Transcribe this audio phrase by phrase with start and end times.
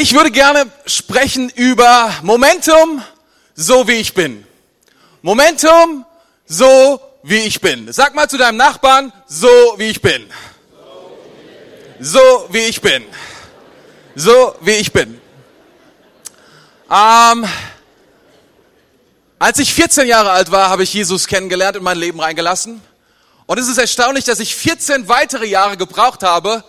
[0.00, 3.02] Ich würde gerne sprechen über Momentum,
[3.56, 4.46] so wie ich bin.
[5.22, 6.06] Momentum,
[6.46, 7.92] so wie ich bin.
[7.92, 10.24] Sag mal zu deinem Nachbarn, so wie ich bin.
[11.98, 13.04] So wie ich bin.
[14.14, 15.20] So wie ich bin.
[16.88, 17.48] Ähm,
[19.40, 22.80] als ich 14 Jahre alt war, habe ich Jesus kennengelernt und mein Leben reingelassen.
[23.46, 26.62] Und es ist erstaunlich, dass ich 14 weitere Jahre gebraucht habe,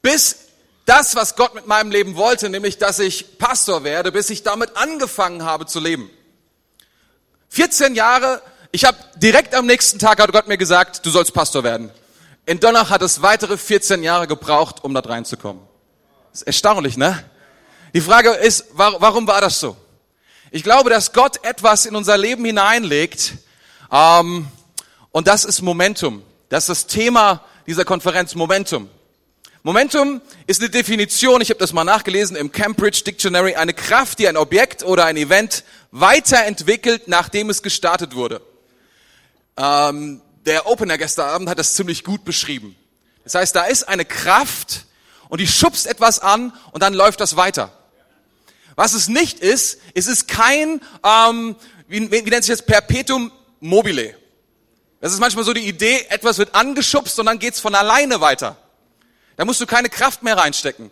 [0.00, 0.41] bis
[0.84, 4.76] das, was Gott mit meinem Leben wollte, nämlich dass ich Pastor werde, bis ich damit
[4.76, 6.10] angefangen habe zu leben.
[7.50, 11.62] 14 Jahre, ich habe direkt am nächsten Tag hat Gott mir gesagt, du sollst Pastor
[11.64, 11.90] werden.
[12.46, 15.62] In Donach hat es weitere 14 Jahre gebraucht, um da reinzukommen.
[16.32, 17.22] ist erstaunlich, ne?
[17.94, 19.76] Die Frage ist, warum war das so?
[20.50, 23.34] Ich glaube, dass Gott etwas in unser Leben hineinlegt,
[23.92, 24.48] ähm,
[25.10, 26.22] und das ist Momentum.
[26.48, 28.88] Das ist das Thema dieser Konferenz, Momentum.
[29.64, 34.26] Momentum ist eine Definition, ich habe das mal nachgelesen im Cambridge Dictionary, eine Kraft, die
[34.26, 35.62] ein Objekt oder ein Event
[35.92, 38.42] weiterentwickelt, nachdem es gestartet wurde.
[39.56, 42.74] Ähm, der Opener gestern Abend hat das ziemlich gut beschrieben.
[43.22, 44.86] Das heißt, da ist eine Kraft
[45.28, 47.72] und die schubst etwas an und dann läuft das weiter.
[48.74, 51.54] Was es nicht ist, es ist kein, ähm,
[51.86, 54.16] wie, wie nennt sich das, Perpetuum mobile.
[55.00, 58.56] Das ist manchmal so die Idee, etwas wird angeschubst und dann geht's von alleine weiter.
[59.36, 60.90] Da musst du keine Kraft mehr reinstecken.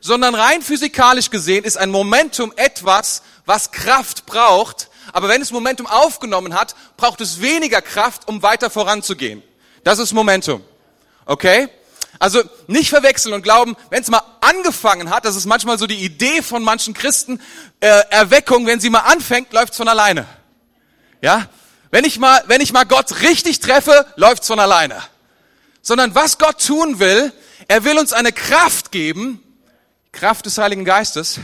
[0.00, 4.90] Sondern rein physikalisch gesehen ist ein Momentum etwas, was Kraft braucht.
[5.12, 9.42] Aber wenn es Momentum aufgenommen hat, braucht es weniger Kraft, um weiter voranzugehen.
[9.82, 10.62] Das ist Momentum.
[11.26, 11.68] Okay?
[12.18, 16.04] Also nicht verwechseln und glauben, wenn es mal angefangen hat, das ist manchmal so die
[16.04, 17.40] Idee von manchen Christen,
[17.80, 20.26] äh, Erweckung, wenn sie mal anfängt, läuft's von alleine.
[21.20, 21.48] Ja?
[21.90, 25.02] Wenn ich mal, wenn ich mal Gott richtig treffe, läuft's von alleine.
[25.82, 27.32] Sondern was Gott tun will,
[27.68, 29.40] er will uns eine Kraft geben,
[30.12, 31.40] Kraft des Heiligen Geistes.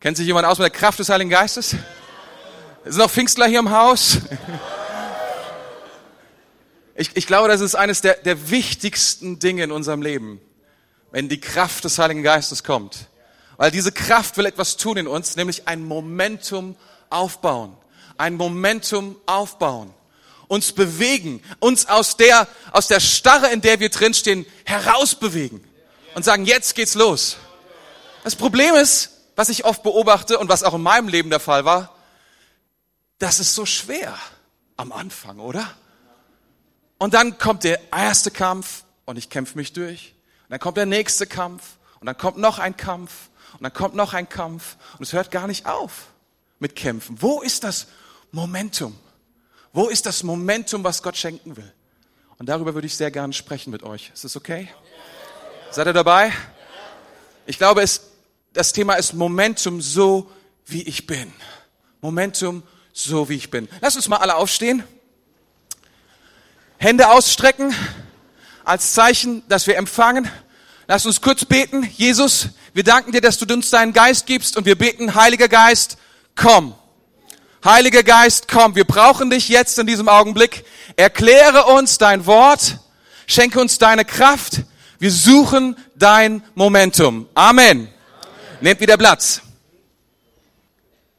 [0.00, 1.74] Kennt sich jemand aus mit der Kraft des Heiligen Geistes?
[2.84, 4.18] Ist noch Pfingstler hier im Haus?
[7.00, 10.40] Ich, ich glaube, das ist eines der, der wichtigsten Dinge in unserem Leben,
[11.12, 13.06] wenn die Kraft des Heiligen Geistes kommt.
[13.56, 16.74] Weil diese Kraft will etwas tun in uns, nämlich ein Momentum
[17.08, 17.76] aufbauen.
[18.16, 19.94] Ein Momentum aufbauen
[20.48, 25.62] uns bewegen, uns aus der, aus der Starre, in der wir drinstehen, herausbewegen
[26.14, 27.36] und sagen, jetzt geht's los.
[28.24, 31.64] Das Problem ist, was ich oft beobachte und was auch in meinem Leben der Fall
[31.64, 31.94] war,
[33.18, 34.18] das ist so schwer
[34.76, 35.68] am Anfang, oder?
[36.98, 40.14] Und dann kommt der erste Kampf und ich kämpfe mich durch.
[40.44, 41.62] Und dann kommt der nächste Kampf
[42.00, 45.30] und dann kommt noch ein Kampf und dann kommt noch ein Kampf und es hört
[45.30, 46.08] gar nicht auf
[46.58, 47.20] mit Kämpfen.
[47.20, 47.86] Wo ist das
[48.32, 48.98] Momentum?
[49.72, 51.72] Wo ist das Momentum, was Gott schenken will?
[52.38, 54.10] Und darüber würde ich sehr gerne sprechen mit euch.
[54.14, 54.68] Ist das okay?
[55.70, 56.32] Seid ihr dabei?
[57.46, 58.02] Ich glaube, es,
[58.52, 60.30] das Thema ist Momentum so,
[60.66, 61.32] wie ich bin.
[62.00, 62.62] Momentum
[62.92, 63.68] so, wie ich bin.
[63.80, 64.84] Lass uns mal alle aufstehen.
[66.78, 67.74] Hände ausstrecken
[68.64, 70.30] als Zeichen, dass wir empfangen.
[70.86, 71.82] Lass uns kurz beten.
[71.96, 75.98] Jesus, wir danken dir, dass du uns deinen Geist gibst und wir beten, Heiliger Geist,
[76.34, 76.74] komm.
[77.64, 80.64] Heiliger Geist, komm, wir brauchen dich jetzt in diesem Augenblick.
[80.96, 82.78] Erkläre uns dein Wort,
[83.26, 84.62] schenke uns deine Kraft.
[84.98, 87.28] Wir suchen dein Momentum.
[87.34, 87.68] Amen.
[87.68, 87.88] Amen.
[88.60, 89.42] Nehmt wieder Platz.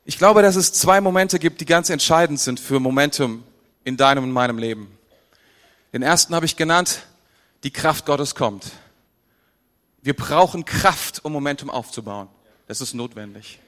[0.06, 3.44] Ich glaube, dass es zwei Momente gibt, die ganz entscheidend sind für Momentum
[3.84, 4.98] in deinem und meinem Leben.
[5.94, 7.02] Den ersten habe ich genannt,
[7.64, 8.72] die Kraft Gottes kommt.
[10.02, 12.28] Wir brauchen Kraft, um Momentum aufzubauen.
[12.68, 13.60] Das ist notwendig.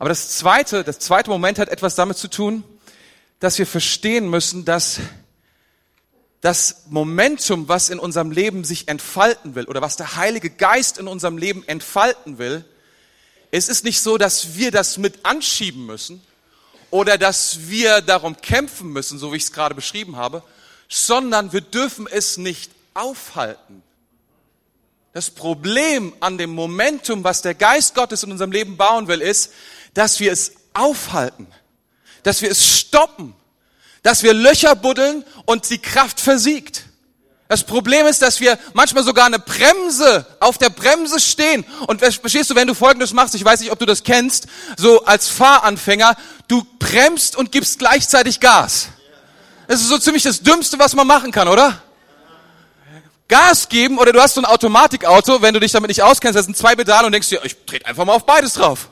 [0.00, 2.64] Aber das zweite, das zweite Moment hat etwas damit zu tun,
[3.38, 4.98] dass wir verstehen müssen, dass
[6.40, 11.06] das Momentum, was in unserem Leben sich entfalten will oder was der Heilige Geist in
[11.06, 12.64] unserem Leben entfalten will,
[13.50, 16.22] es ist nicht so, dass wir das mit anschieben müssen
[16.90, 20.42] oder dass wir darum kämpfen müssen, so wie ich es gerade beschrieben habe,
[20.88, 23.82] sondern wir dürfen es nicht aufhalten.
[25.12, 29.52] Das Problem an dem Momentum, was der Geist Gottes in unserem Leben bauen will, ist,
[29.94, 31.46] dass wir es aufhalten,
[32.22, 33.34] dass wir es stoppen,
[34.02, 36.84] dass wir Löcher buddeln und die Kraft versiegt.
[37.48, 41.64] Das Problem ist, dass wir manchmal sogar eine Bremse auf der Bremse stehen.
[41.88, 44.46] Und verstehst du, wenn du Folgendes machst, ich weiß nicht, ob du das kennst,
[44.76, 46.16] so als Fahranfänger,
[46.46, 48.90] du bremst und gibst gleichzeitig Gas.
[49.66, 51.82] Das ist so ziemlich das Dümmste, was man machen kann, oder?
[53.26, 56.46] Gas geben oder du hast so ein Automatikauto, wenn du dich damit nicht auskennst, das
[56.46, 58.89] sind zwei Pedale und denkst dir, ich trete einfach mal auf beides drauf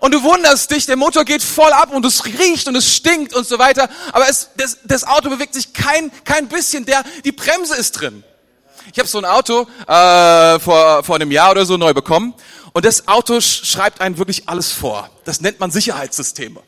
[0.00, 3.34] und du wunderst dich, der Motor geht voll ab und es riecht und es stinkt
[3.34, 7.32] und so weiter, aber es, das, das Auto bewegt sich kein, kein bisschen, der, die
[7.32, 8.24] Bremse ist drin.
[8.92, 12.34] Ich habe so ein Auto äh, vor, vor einem Jahr oder so neu bekommen
[12.72, 15.10] und das Auto schreibt einen wirklich alles vor.
[15.24, 16.60] Das nennt man Sicherheitssysteme.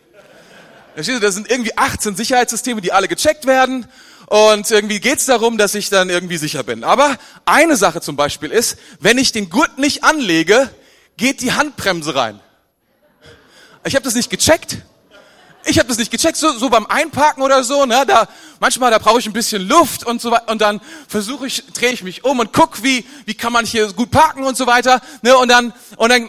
[0.94, 3.86] Das sind irgendwie 18 Sicherheitssysteme, die alle gecheckt werden
[4.26, 6.84] und irgendwie geht's darum, dass ich dann irgendwie sicher bin.
[6.84, 10.68] Aber eine Sache zum Beispiel ist, wenn ich den Gurt nicht anlege,
[11.16, 12.40] geht die Handbremse rein.
[13.84, 14.78] Ich habe das nicht gecheckt.
[15.64, 18.26] Ich habe das nicht gecheckt, so, so beim Einparken oder so, ne, da
[18.58, 21.92] manchmal da brauche ich ein bisschen Luft und so weiter und dann versuche ich drehe
[21.92, 25.00] ich mich um und guck, wie wie kann man hier gut parken und so weiter,
[25.22, 26.28] ne, und dann und dann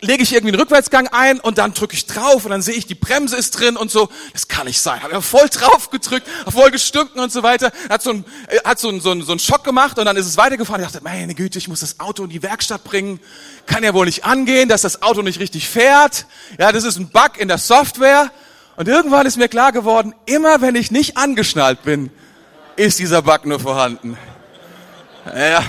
[0.00, 2.86] lege ich irgendwie einen Rückwärtsgang ein und dann drücke ich drauf und dann sehe ich,
[2.86, 4.08] die Bremse ist drin und so.
[4.32, 5.02] Das kann nicht sein.
[5.02, 7.72] Habe ja voll drauf gedrückt, voll gestunken und so weiter.
[7.88, 10.16] Hat so ein, äh, hat so ein, so ein, so ein Schock gemacht und dann
[10.16, 10.82] ist es weitergefahren.
[10.82, 13.18] Ich dachte, meine Güte, ich muss das Auto in die Werkstatt bringen.
[13.66, 16.26] Kann ja wohl nicht angehen, dass das Auto nicht richtig fährt.
[16.58, 18.30] Ja, das ist ein Bug in der Software.
[18.76, 22.10] Und irgendwann ist mir klar geworden, immer wenn ich nicht angeschnallt bin,
[22.76, 24.16] ist dieser Bug nur vorhanden.
[25.34, 25.64] Ja,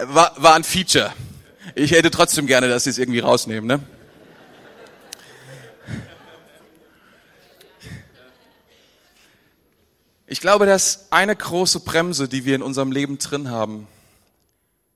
[0.00, 1.12] war, war ein Feature.
[1.74, 3.80] Ich hätte trotzdem gerne, dass sie es irgendwie rausnehmen, ne?
[10.26, 13.86] Ich glaube, dass eine große Bremse, die wir in unserem Leben drin haben,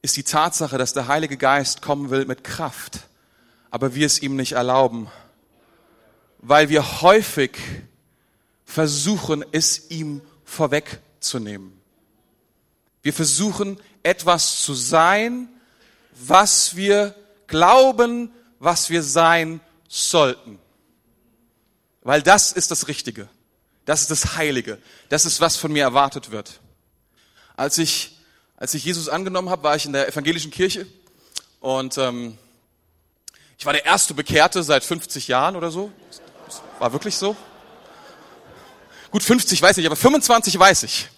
[0.02, 3.00] ist die Tatsache, dass der Heilige Geist kommen will mit Kraft,
[3.70, 5.08] aber wir es ihm nicht erlauben,
[6.38, 7.58] weil wir häufig
[8.64, 11.72] versuchen, es ihm vorwegzunehmen.
[13.02, 15.48] Wir versuchen, etwas zu sein,
[16.26, 17.14] was wir
[17.46, 20.58] glauben, was wir sein sollten.
[22.02, 23.28] Weil das ist das Richtige.
[23.84, 24.78] Das ist das Heilige.
[25.08, 26.60] Das ist, was von mir erwartet wird.
[27.56, 28.18] Als ich,
[28.56, 30.86] als ich Jesus angenommen habe, war ich in der evangelischen Kirche
[31.60, 32.38] und ähm,
[33.58, 35.90] ich war der erste Bekehrte seit 50 Jahren oder so.
[36.46, 37.36] Das war wirklich so.
[39.10, 41.08] Gut, 50 weiß ich, aber 25 weiß ich.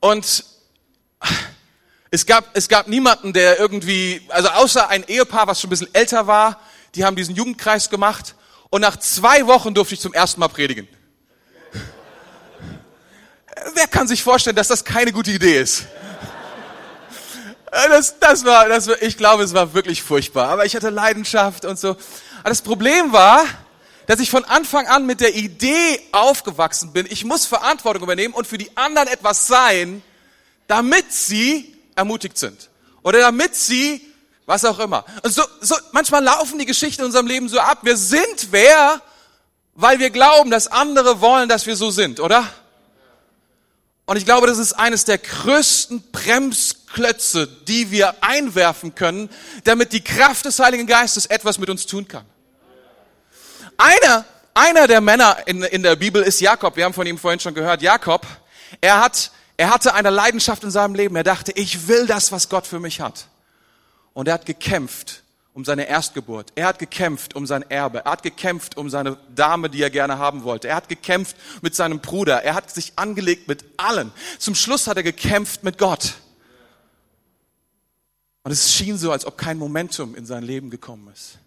[0.00, 0.44] Und
[2.10, 5.94] es gab, es gab niemanden, der irgendwie, also außer ein Ehepaar, was schon ein bisschen
[5.94, 6.60] älter war,
[6.94, 8.34] die haben diesen Jugendkreis gemacht
[8.70, 10.88] und nach zwei Wochen durfte ich zum ersten Mal predigen.
[13.74, 15.86] Wer kann sich vorstellen, dass das keine gute Idee ist?
[17.70, 20.48] Das, das war, das war, ich glaube, es war wirklich furchtbar.
[20.48, 21.90] Aber ich hatte Leidenschaft und so.
[22.40, 23.44] Aber das Problem war,
[24.06, 28.46] dass ich von Anfang an mit der Idee aufgewachsen bin, ich muss Verantwortung übernehmen und
[28.46, 30.02] für die anderen etwas sein,
[30.68, 32.70] damit sie ermutigt sind.
[33.02, 34.00] Oder damit sie,
[34.46, 35.04] was auch immer.
[35.22, 37.78] Und so, so, manchmal laufen die Geschichten in unserem Leben so ab.
[37.82, 39.00] Wir sind wer,
[39.74, 42.46] weil wir glauben, dass andere wollen, dass wir so sind, oder?
[44.06, 49.28] Und ich glaube, das ist eines der größten Bremsklötze, die wir einwerfen können,
[49.64, 52.24] damit die Kraft des Heiligen Geistes etwas mit uns tun kann.
[53.76, 56.76] Einer, einer der Männer in, in der Bibel ist Jakob.
[56.76, 57.82] Wir haben von ihm vorhin schon gehört.
[57.82, 58.24] Jakob,
[58.80, 61.16] er hat er hatte eine Leidenschaft in seinem Leben.
[61.16, 63.28] Er dachte, ich will das, was Gott für mich hat.
[64.12, 65.22] Und er hat gekämpft
[65.54, 66.52] um seine Erstgeburt.
[66.54, 68.04] Er hat gekämpft um sein Erbe.
[68.04, 70.68] Er hat gekämpft um seine Dame, die er gerne haben wollte.
[70.68, 72.42] Er hat gekämpft mit seinem Bruder.
[72.42, 74.12] Er hat sich angelegt mit allen.
[74.38, 76.14] Zum Schluss hat er gekämpft mit Gott.
[78.42, 81.38] Und es schien so, als ob kein Momentum in sein Leben gekommen ist.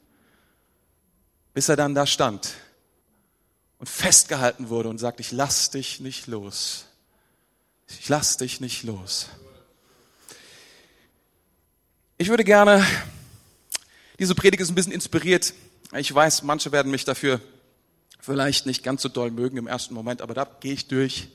[1.54, 2.54] Bis er dann da stand
[3.78, 6.89] und festgehalten wurde und sagt, ich lass dich nicht los.
[7.98, 9.28] Ich lass dich nicht los.
[12.18, 12.86] Ich würde gerne,
[14.19, 15.54] diese Predigt ist ein bisschen inspiriert.
[15.96, 17.42] Ich weiß, manche werden mich dafür
[18.19, 21.30] vielleicht nicht ganz so doll mögen im ersten Moment, aber da gehe ich durch.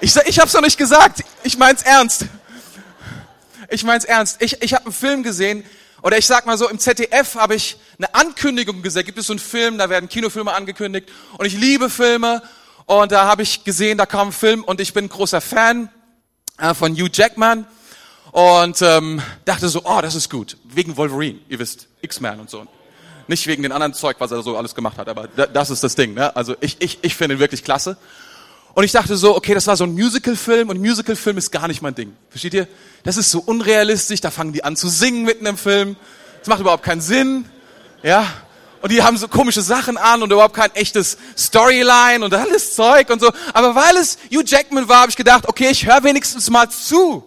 [0.00, 1.24] Ich, ich habe es noch nicht gesagt.
[1.42, 2.26] Ich mein's ernst.
[3.70, 4.40] Ich mein's ernst.
[4.40, 5.64] Ich, ich habe einen Film gesehen,
[6.02, 9.04] oder ich sag mal so, im ZDF habe ich eine Ankündigung gesehen.
[9.04, 11.08] Gibt es so einen Film, da werden Kinofilme angekündigt.
[11.36, 12.42] Und ich liebe Filme.
[12.86, 15.90] Und da habe ich gesehen, da kam ein Film und ich bin ein großer Fan
[16.58, 17.66] äh, von Hugh Jackman.
[18.30, 20.56] Und ähm, dachte so, oh, das ist gut.
[20.64, 22.66] Wegen Wolverine, ihr wisst, X-Men und so.
[23.26, 25.96] Nicht wegen den anderen Zeug, was er so alles gemacht hat, aber das ist das
[25.96, 26.14] Ding.
[26.14, 26.34] Ne?
[26.34, 27.98] Also ich, ich, ich finde ihn wirklich klasse.
[28.78, 31.82] Und ich dachte so, okay, das war so ein Musical-Film und Musical-Film ist gar nicht
[31.82, 32.16] mein Ding.
[32.30, 32.68] Versteht ihr?
[33.02, 35.96] Das ist so unrealistisch, da fangen die an zu singen mitten im Film.
[36.38, 37.44] Das macht überhaupt keinen Sinn.
[38.04, 38.24] Ja?
[38.80, 43.10] Und die haben so komische Sachen an und überhaupt kein echtes Storyline und alles Zeug
[43.10, 43.32] und so.
[43.52, 47.24] Aber weil es Hugh Jackman war, habe ich gedacht, okay, ich höre wenigstens mal zu,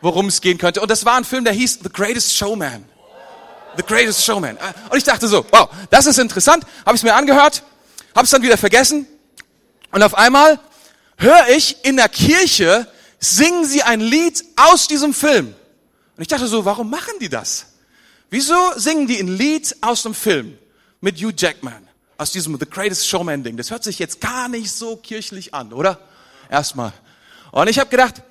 [0.00, 0.80] worum es gehen könnte.
[0.80, 2.86] Und das war ein Film, der hieß The Greatest Showman.
[3.76, 4.56] The Greatest Showman.
[4.88, 6.64] Und ich dachte so, wow, das ist interessant.
[6.86, 7.62] Habe ich es mir angehört,
[8.14, 9.06] habe es dann wieder vergessen
[9.92, 10.58] und auf einmal
[11.16, 12.86] höre ich in der Kirche,
[13.20, 15.54] singen sie ein Lied aus diesem Film.
[16.16, 17.66] Und ich dachte so, warum machen die das?
[18.30, 20.58] Wieso singen die ein Lied aus dem Film
[21.00, 21.88] mit Hugh Jackman?
[22.22, 23.56] aus diesem The Greatest Showman Ding.
[23.56, 25.98] Das hört sich jetzt gar nicht so kirchlich an, oder?
[26.48, 26.92] Erstmal.
[27.50, 28.22] Und ich habe gedacht,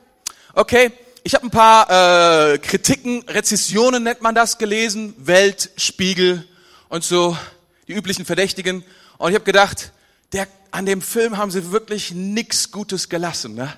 [0.53, 6.47] okay, ich habe ein paar äh, Kritiken, Rezessionen nennt man das, gelesen, Welt, Spiegel
[6.87, 7.37] und so,
[7.89, 8.85] die üblichen Verdächtigen.
[9.17, 9.91] Und ich habe gedacht,
[10.33, 13.55] der, an dem Film haben sie wirklich nichts Gutes gelassen.
[13.55, 13.73] Ne?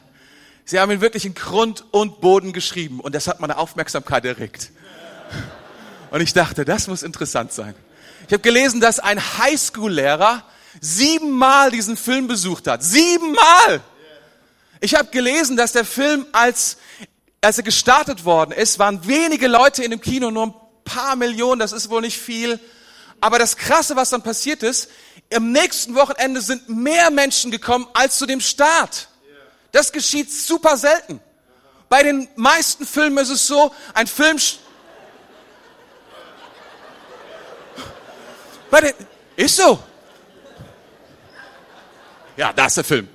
[0.65, 4.72] Sie haben ihn wirklich in Grund und Boden geschrieben und das hat meine Aufmerksamkeit erregt.
[6.12, 7.74] Und ich dachte, das muss interessant sein.
[8.27, 10.43] Ich habe gelesen, dass ein Highschool-Lehrer
[10.79, 12.83] siebenmal diesen Film besucht hat.
[12.83, 13.81] Siebenmal!
[14.79, 16.77] Ich habe gelesen, dass der Film, als,
[17.41, 20.53] als er gestartet worden ist, waren wenige Leute in dem Kino, nur ein
[20.86, 22.60] paar Millionen, das ist wohl nicht viel.
[23.19, 24.89] Aber das Krasse, was dann passiert ist,
[25.29, 29.07] im nächsten Wochenende sind mehr Menschen gekommen als zu dem Start.
[29.71, 31.19] Das geschieht super selten.
[31.89, 34.37] Bei den meisten Filmen ist es so, ein Film...
[38.69, 38.93] Bei den,
[39.35, 39.79] ist so.
[42.35, 43.07] Ja, da ist der Film.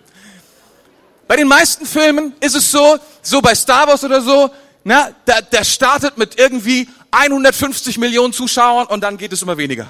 [1.27, 4.51] Bei den meisten Filmen ist es so, so bei Star Wars oder so,
[4.85, 9.89] na, der, der startet mit irgendwie 150 Millionen Zuschauern und dann geht es immer weniger.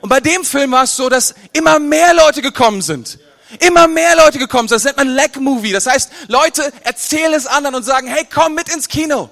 [0.00, 3.18] Und bei dem Film war es so, dass immer mehr Leute gekommen sind.
[3.58, 4.76] Immer mehr Leute gekommen sind.
[4.76, 5.72] Das nennt man Leg-Movie.
[5.72, 9.28] Das heißt, Leute erzählen es anderen und sagen, hey, komm mit ins Kino.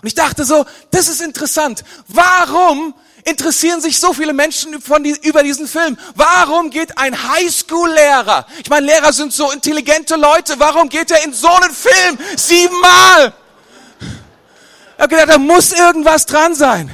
[0.00, 1.84] Und ich dachte so, das ist interessant.
[2.08, 2.94] Warum
[3.24, 5.98] interessieren sich so viele Menschen von die, über diesen Film?
[6.14, 11.32] Warum geht ein Highschool-Lehrer, ich meine, Lehrer sind so intelligente Leute, warum geht er in
[11.32, 13.34] so einen Film siebenmal?
[14.00, 16.90] Ich habe gedacht, da muss irgendwas dran sein.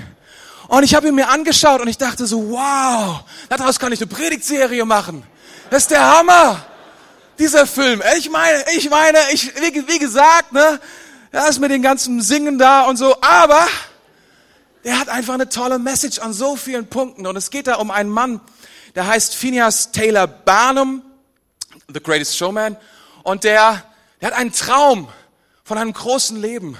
[0.68, 4.08] Und ich habe ihn mir angeschaut und ich dachte so, wow, daraus kann ich eine
[4.08, 5.23] Predigtserie machen.
[5.70, 6.64] Das ist der Hammer,
[7.38, 8.02] dieser Film.
[8.18, 10.80] Ich meine, ich meine, ich, wie, gesagt, ne,
[11.30, 13.66] er ist mit den ganzen Singen da und so, aber
[14.85, 17.26] der hat einfach eine tolle Message an so vielen Punkten.
[17.26, 18.40] Und es geht da um einen Mann,
[18.94, 21.02] der heißt Phineas Taylor Barnum,
[21.92, 22.76] The Greatest Showman.
[23.23, 23.85] Und der,
[24.20, 25.08] der hat einen Traum
[25.64, 26.76] von einem großen Leben.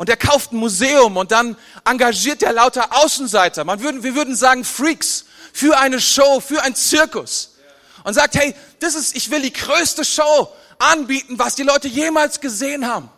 [0.00, 3.64] Und der kauft ein Museum und dann engagiert er lauter Außenseiter.
[3.64, 7.58] Man würden, wir würden sagen Freaks für eine Show, für ein Zirkus.
[8.02, 12.40] Und sagt, hey, das ist, ich will die größte Show anbieten, was die Leute jemals
[12.40, 13.10] gesehen haben.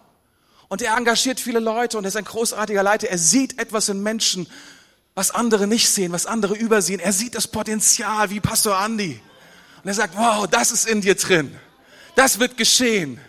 [0.66, 3.08] Und er engagiert viele Leute und er ist ein großartiger Leiter.
[3.08, 4.48] Er sieht etwas in Menschen,
[5.14, 6.98] was andere nicht sehen, was andere übersehen.
[6.98, 9.20] Er sieht das Potenzial wie Pastor Andy.
[9.84, 11.56] Und er sagt, wow, das ist in dir drin.
[12.16, 13.20] Das wird geschehen,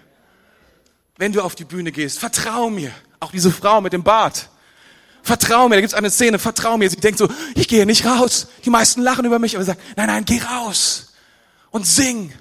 [1.18, 2.18] wenn du auf die Bühne gehst.
[2.18, 2.92] Vertrau mir.
[3.24, 4.50] Auch diese Frau mit dem Bart.
[5.22, 6.89] Vertrau mir, da gibt's eine Szene, vertrau mir.
[6.89, 8.48] Sie denkt so, ich gehe nicht raus.
[8.65, 11.13] Die meisten lachen über mich, aber sie sagt, nein, nein, geh raus
[11.72, 12.34] und sing.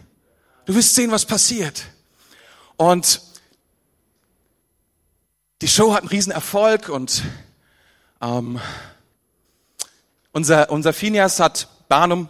[0.66, 1.84] Du wirst sehen, was passiert.
[2.76, 3.20] Und
[5.60, 7.22] die Show hat einen riesen Erfolg und
[8.20, 8.60] ähm,
[10.32, 12.28] unser, unser Phineas hat Barnum,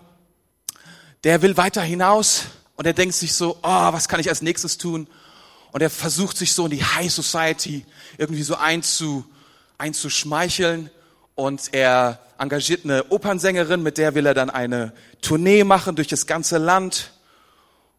[1.24, 2.42] der will weiter hinaus
[2.76, 5.08] und er denkt sich so, oh, was kann ich als nächstes tun?
[5.72, 7.86] Und er versucht sich so in die High Society
[8.22, 9.24] irgendwie so einzu,
[9.78, 10.90] einzuschmeicheln.
[11.34, 16.26] Und er engagiert eine Opernsängerin, mit der will er dann eine Tournee machen durch das
[16.26, 17.12] ganze Land.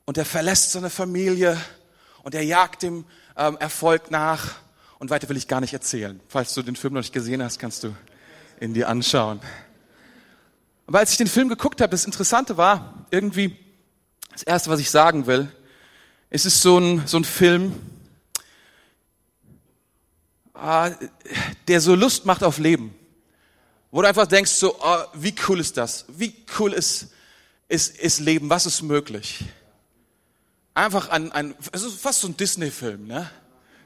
[0.06, 1.58] Und er verlässt seine Familie
[2.24, 3.06] und er jagt dem
[3.38, 4.56] ähm, Erfolg nach.
[4.98, 6.20] Und weiter will ich gar nicht erzählen.
[6.30, 7.94] Falls du den Film noch nicht gesehen hast, kannst du
[8.62, 9.42] ihn dir anschauen.
[10.88, 13.58] Aber als ich den Film geguckt habe, das Interessante war, irgendwie,
[14.32, 15.50] das Erste, was ich sagen will,
[16.30, 17.74] es ist so ein, so ein Film,
[20.56, 22.96] der so Lust macht auf Leben.
[23.92, 26.06] Wo du einfach denkst, so, oh, wie cool ist das?
[26.08, 27.10] Wie cool ist,
[27.68, 28.50] ist, ist Leben?
[28.50, 29.46] Was ist möglich?
[30.74, 33.30] Einfach ein, ein es ist fast so ein Disney-Film, ne?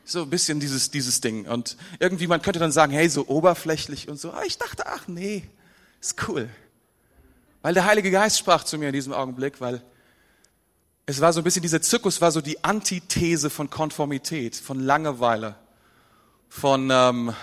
[0.06, 1.46] So ein bisschen dieses, dieses Ding.
[1.46, 4.32] Und irgendwie, man könnte dann sagen, hey, so oberflächlich und so.
[4.32, 5.44] Aber ich dachte, ach nee,
[6.00, 6.50] ist cool.
[7.62, 9.82] Weil der Heilige Geist sprach zu mir in diesem Augenblick, weil
[11.06, 15.56] es war so ein bisschen, dieser Zirkus war so die Antithese von Konformität, von Langeweile,
[16.50, 17.34] von, ähm,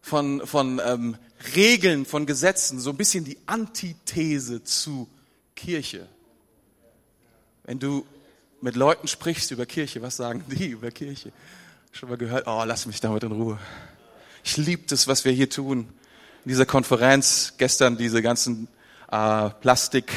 [0.00, 1.16] von, von ähm,
[1.56, 5.08] Regeln, von Gesetzen, so ein bisschen die Antithese zu
[5.54, 6.08] Kirche.
[7.64, 8.06] Wenn du
[8.60, 11.32] mit Leuten sprichst über Kirche, was sagen die über Kirche?
[11.92, 13.58] Schon mal gehört, oh, lass mich damit in Ruhe.
[14.42, 15.88] Ich liebe das, was wir hier tun.
[16.44, 18.68] In dieser Konferenz gestern diese ganzen
[19.10, 20.12] äh, Plastik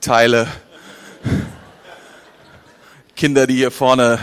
[0.00, 0.48] Teile.
[3.16, 4.18] Kinder, die hier vorne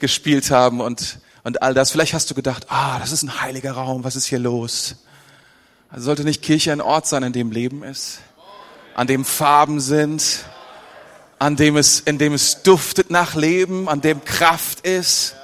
[0.00, 1.90] gespielt haben und, und all das.
[1.90, 4.96] Vielleicht hast du gedacht, ah, das ist ein heiliger Raum, was ist hier los?
[5.90, 8.18] Also sollte nicht Kirche ein Ort sein, in dem Leben ist,
[8.94, 10.44] an dem Farben sind,
[11.38, 15.34] an dem es, in dem es duftet nach Leben, an dem Kraft ist.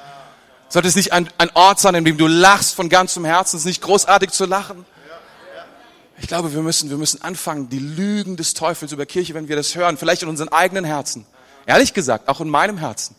[0.68, 3.62] Sollte es nicht ein, ein Ort sein, in dem du lachst von ganzem Herzen, es
[3.62, 4.84] ist nicht großartig zu lachen?
[6.18, 9.56] Ich glaube, wir müssen, wir müssen anfangen, die Lügen des Teufels über Kirche, wenn wir
[9.56, 11.26] das hören, vielleicht in unseren eigenen Herzen,
[11.66, 13.16] ehrlich gesagt, auch in meinem Herzen,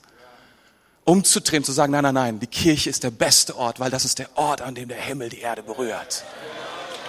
[1.06, 4.20] umzudrehen, zu sagen, nein, nein, nein, die Kirche ist der beste Ort, weil das ist
[4.20, 6.24] der Ort, an dem der Himmel die Erde berührt.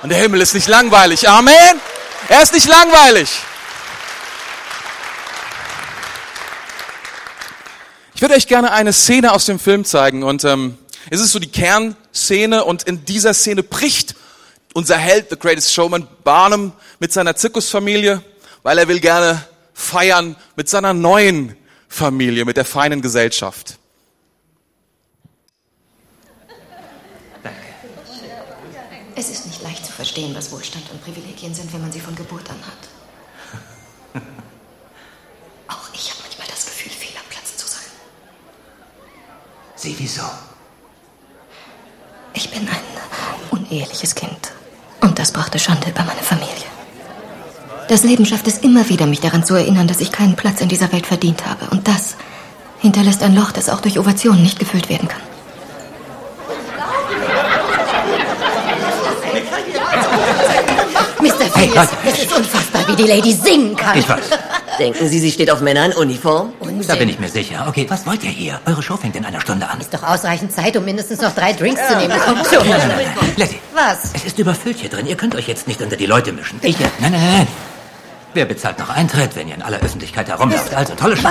[0.03, 1.29] Und der Himmel ist nicht langweilig.
[1.29, 1.81] Amen.
[2.29, 3.31] Er ist nicht langweilig.
[8.15, 10.79] Ich würde euch gerne eine Szene aus dem Film zeigen und ähm,
[11.11, 14.15] es ist so die Kernszene und in dieser Szene bricht
[14.73, 18.23] unser Held, The Greatest Showman, Barnum mit seiner Zirkusfamilie,
[18.63, 21.57] weil er will gerne feiern mit seiner neuen
[21.89, 23.79] Familie, mit der feinen Gesellschaft.
[29.19, 32.15] Es ist nicht leicht zu verstehen, was Wohlstand und Privilegien sind, wenn man sie von
[32.15, 34.23] Geburt an hat.
[35.69, 37.91] Auch ich habe manchmal das Gefühl, fehl am Platz zu sein.
[39.75, 40.21] Sie wieso?
[42.35, 42.77] Ich bin ein
[43.51, 44.53] uneheliches Kind.
[45.01, 46.67] Und das brachte Schande über meine Familie.
[47.89, 50.69] Das Leben schafft es immer wieder, mich daran zu erinnern, dass ich keinen Platz in
[50.69, 51.71] dieser Welt verdient habe.
[51.71, 52.17] Und das
[52.81, 55.26] hinterlässt ein Loch, das auch durch Ovationen nicht gefüllt werden kann.
[61.57, 61.89] Hey, Leute.
[62.07, 63.99] es ist unfassbar, wie die Lady singen kann.
[63.99, 64.31] Ich weiß.
[64.79, 66.53] Denken Sie, sie steht auf Männer in Uniform?
[66.61, 66.87] Unsinn.
[66.87, 67.65] Da bin ich mir sicher.
[67.67, 68.61] Okay, was wollt ihr hier?
[68.67, 69.81] Eure Show fängt in einer Stunde an.
[69.81, 72.13] Ist doch ausreichend Zeit, um mindestens noch drei Drinks zu nehmen.
[72.21, 72.69] Kommt schon.
[72.69, 73.33] Nein, nein, nein.
[73.37, 73.59] Letty.
[73.73, 74.13] Was?
[74.13, 75.07] Es ist überfüllt hier drin.
[75.07, 76.59] Ihr könnt euch jetzt nicht unter die Leute mischen.
[76.63, 77.47] Ich, nein, nein, nein, nein.
[78.35, 80.75] Wer bezahlt noch Eintritt, wenn ihr in aller Öffentlichkeit herumlauft?
[80.75, 81.29] Also, tolle Show.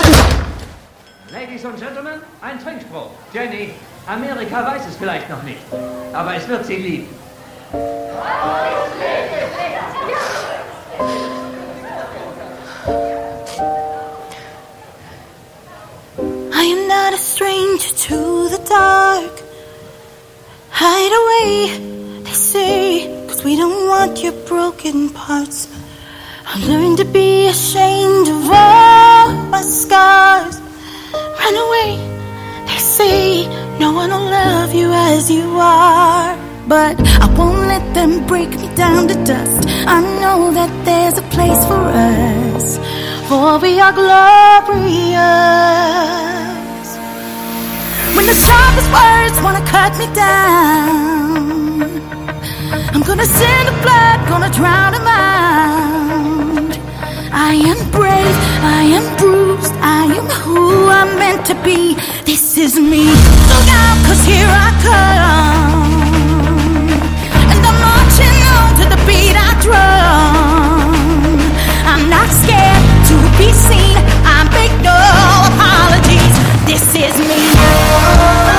[1.32, 3.10] Ladies and Gentlemen, ein Trinkspruch.
[3.32, 3.74] Jenny,
[4.08, 5.60] Amerika weiß es vielleicht noch nicht,
[6.14, 7.10] aber es wird sie lieben.
[7.74, 7.78] I
[16.64, 19.42] am not a stranger to the dark.
[20.70, 25.68] Hide away, they say, cause we don't want your broken parts.
[26.46, 30.60] I learned to be ashamed of all my scars.
[31.14, 31.98] Run away,
[32.68, 33.48] they say,
[33.80, 36.38] no one will love you as you are.
[36.68, 37.15] But
[38.06, 39.68] Them break me down to dust.
[39.88, 41.82] I know that there's a place for
[42.14, 42.78] us,
[43.28, 45.18] for we are glorious.
[48.16, 51.82] When the sharpest words wanna cut me down,
[52.94, 56.74] I'm gonna send the blood, gonna drown them out.
[57.34, 61.96] I am brave, I am bruised, I am who I'm meant to be.
[62.24, 63.06] This is me.
[63.50, 66.05] Look out, cause here I come.
[71.86, 74.96] I'm not scared to be seen, I make no
[75.50, 76.36] apologies.
[76.66, 78.55] This is me.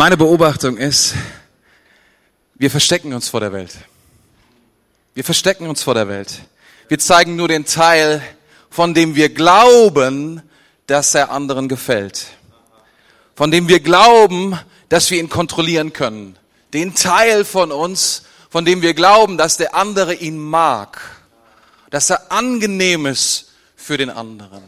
[0.00, 1.12] Meine Beobachtung ist,
[2.54, 3.72] wir verstecken uns vor der Welt.
[5.12, 6.40] Wir verstecken uns vor der Welt.
[6.88, 8.22] Wir zeigen nur den Teil,
[8.70, 10.40] von dem wir glauben,
[10.86, 12.28] dass er anderen gefällt.
[13.36, 14.58] Von dem wir glauben,
[14.88, 16.38] dass wir ihn kontrollieren können.
[16.72, 20.98] Den Teil von uns, von dem wir glauben, dass der andere ihn mag.
[21.90, 24.62] Dass er angenehm ist für den anderen.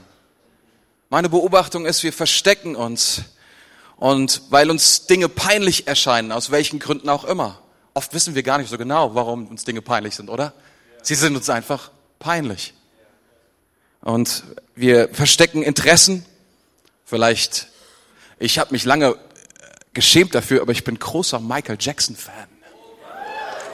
[1.08, 3.22] Meine Beobachtung ist, wir verstecken uns
[4.02, 7.60] und weil uns Dinge peinlich erscheinen, aus welchen Gründen auch immer.
[7.94, 10.54] Oft wissen wir gar nicht so genau, warum uns Dinge peinlich sind, oder?
[11.02, 12.74] Sie sind uns einfach peinlich.
[14.00, 14.42] Und
[14.74, 16.26] wir verstecken Interessen.
[17.04, 17.68] Vielleicht,
[18.40, 19.14] ich habe mich lange
[19.94, 22.48] geschämt dafür, aber ich bin großer Michael Jackson-Fan.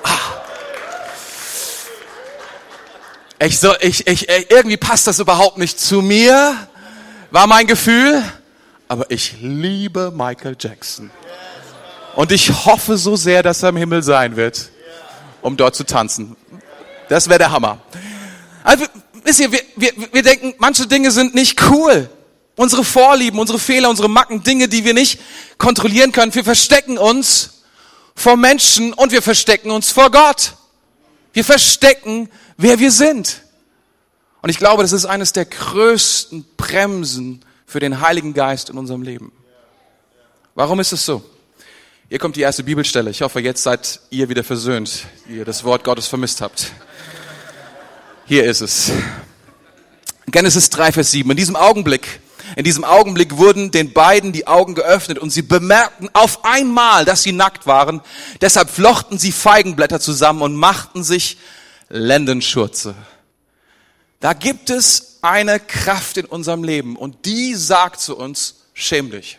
[0.02, 0.42] Ah.
[3.46, 6.68] Ich so, ich, ich, irgendwie passt das überhaupt nicht zu mir,
[7.30, 8.22] war mein Gefühl.
[8.88, 11.10] Aber ich liebe Michael Jackson.
[12.16, 14.70] Und ich hoffe so sehr, dass er im Himmel sein wird,
[15.42, 16.36] um dort zu tanzen.
[17.08, 17.78] Das wäre der Hammer.
[18.64, 18.86] Also,
[19.22, 22.08] wisst ihr, wir, wir, wir denken, manche Dinge sind nicht cool.
[22.56, 25.20] Unsere Vorlieben, unsere Fehler, unsere Macken, Dinge, die wir nicht
[25.58, 26.34] kontrollieren können.
[26.34, 27.62] Wir verstecken uns
[28.16, 30.54] vor Menschen und wir verstecken uns vor Gott.
[31.32, 33.42] Wir verstecken, wer wir sind.
[34.42, 39.02] Und ich glaube, das ist eines der größten Bremsen für den Heiligen Geist in unserem
[39.02, 39.30] Leben.
[40.54, 41.22] Warum ist es so?
[42.08, 43.10] Hier kommt die erste Bibelstelle.
[43.10, 46.72] Ich hoffe, jetzt seid ihr wieder versöhnt, die ihr das Wort Gottes vermisst habt.
[48.24, 48.90] Hier ist es.
[50.30, 51.30] Genesis 3, Vers 7.
[51.30, 52.20] In diesem Augenblick,
[52.56, 57.22] in diesem Augenblick wurden den beiden die Augen geöffnet und sie bemerkten auf einmal, dass
[57.22, 58.00] sie nackt waren.
[58.40, 61.36] Deshalb flochten sie Feigenblätter zusammen und machten sich
[61.90, 62.94] Lendenschurze.
[64.20, 69.38] Da gibt es eine Kraft in unserem Leben und die sagt zu uns, schäm dich.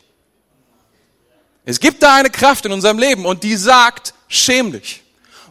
[1.65, 5.03] Es gibt da eine Kraft in unserem Leben und die sagt, schäm dich.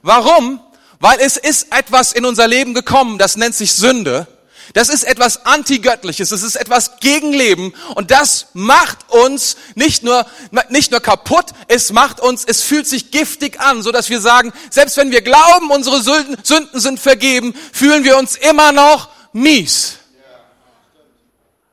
[0.03, 0.61] Warum?
[1.01, 4.27] Weil es ist etwas in unser Leben gekommen, das nennt sich Sünde.
[4.75, 10.27] Das ist etwas Antigöttliches, es ist etwas Gegenleben und das macht uns nicht nur,
[10.69, 14.53] nicht nur kaputt, es macht uns, es fühlt sich giftig an, so dass wir sagen,
[14.71, 19.98] selbst wenn wir glauben, unsere Sünden sind vergeben, fühlen wir uns immer noch mies.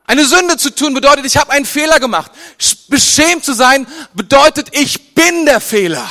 [0.06, 2.30] Eine Sünde zu tun bedeutet, ich habe einen Fehler gemacht.
[2.88, 6.08] Beschämt zu sein bedeutet, ich bin der Fehler.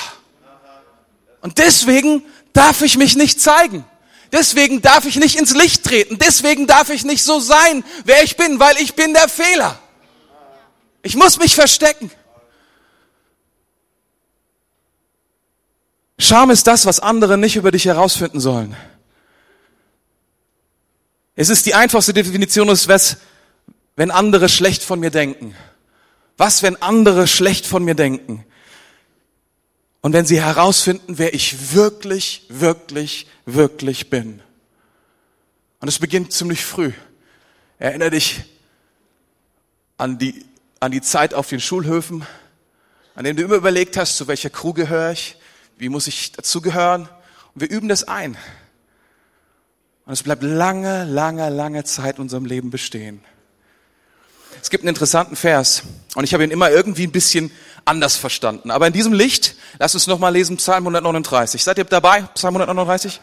[1.42, 3.86] Und deswegen darf ich mich nicht zeigen.
[4.32, 6.18] Deswegen darf ich nicht ins Licht treten.
[6.18, 9.80] Deswegen darf ich nicht so sein, wer ich bin, weil ich bin der Fehler.
[11.02, 12.12] Ich muss mich verstecken.
[16.18, 18.76] Scham ist das, was andere nicht über dich herausfinden sollen.
[21.36, 23.18] Es ist die einfachste Definition des was,
[23.96, 25.56] wenn andere schlecht von mir denken.
[26.38, 28.46] Was, wenn andere schlecht von mir denken?
[30.02, 34.42] Und wenn sie herausfinden, wer ich wirklich, wirklich, wirklich bin.
[35.80, 36.92] Und es beginnt ziemlich früh.
[37.80, 38.44] Erinnere dich
[39.98, 40.46] an die,
[40.80, 42.26] an die Zeit auf den Schulhöfen,
[43.16, 45.38] an denen du immer überlegt hast, zu welcher Crew gehöre ich,
[45.78, 47.10] wie muss ich dazugehören.
[47.54, 48.38] Und wir üben das ein.
[50.06, 53.24] Und es bleibt lange, lange, lange Zeit in unserem Leben bestehen.
[54.66, 55.84] Es gibt einen interessanten Vers
[56.16, 57.52] und ich habe ihn immer irgendwie ein bisschen
[57.86, 58.72] anders verstanden.
[58.72, 61.64] Aber in diesem Licht, lasst uns nochmal lesen, Psalm 139.
[61.64, 62.24] Seid ihr dabei?
[62.34, 63.22] Psalm 139?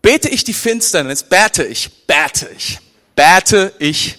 [0.00, 2.78] Bete ich die Finsternis, bete ich, bete ich,
[3.14, 4.16] bete ich.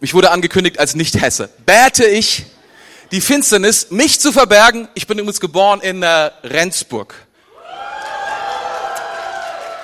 [0.00, 1.50] Mich wurde angekündigt als Nicht-Hesse.
[1.66, 2.46] Bete ich
[3.10, 4.88] die Finsternis, mich zu verbergen.
[4.94, 7.14] Ich bin übrigens geboren in äh, Rendsburg.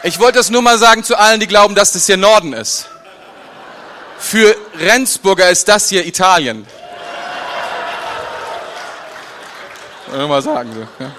[0.05, 2.89] Ich wollte das nur mal sagen zu allen, die glauben, dass das hier Norden ist.
[4.19, 6.67] Für Rendsburger ist das hier Italien.
[10.09, 10.73] Wollen mal sagen.
[10.73, 11.13] So, ja.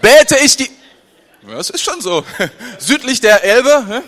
[0.00, 0.70] Bete ich die...
[1.48, 2.24] Das ist schon so.
[2.78, 4.02] Südlich der Elbe.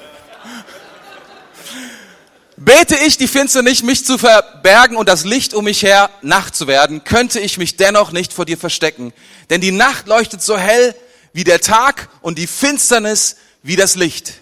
[2.57, 6.69] Bete ich die Finsternis, mich zu verbergen und das Licht um mich her Nacht zu
[6.69, 9.13] werden, könnte ich mich dennoch nicht vor dir verstecken.
[9.51, 10.95] Denn die Nacht leuchtet so hell
[11.33, 14.35] wie der Tag und die Finsternis wie das Licht.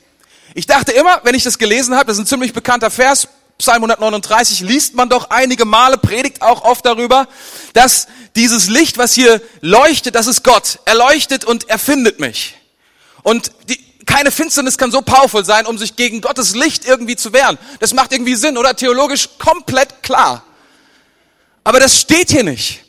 [0.55, 3.85] Ich dachte immer, wenn ich das gelesen habe, das ist ein ziemlich bekannter Vers, Psalm
[3.85, 7.29] 139 liest man doch einige Male, predigt auch oft darüber,
[7.75, 10.79] dass dieses Licht, was hier leuchtet, das ist Gott.
[10.87, 12.57] Er leuchtet und er findet mich.
[13.23, 17.35] Und die, keine Finsternis kann so powerful sein, um sich gegen Gottes Licht irgendwie zu
[17.35, 17.59] wehren.
[17.81, 20.43] Das macht irgendwie Sinn oder theologisch komplett klar.
[21.63, 22.80] Aber das steht hier nicht.